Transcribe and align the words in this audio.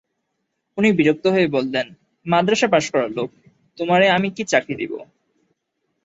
উনি 0.77 0.89
বিরক্ত 0.91 1.25
হয়ে 1.27 1.47
বললেন, 1.47 1.87
মাদ্রাসা 2.25 2.67
পাস-করা 2.67 3.07
লোক, 3.09 3.29
তোমারে 3.77 4.05
আমি 4.09 4.27
কী 4.35 4.43
চাকরি 4.43 4.75
দিব! 4.75 4.93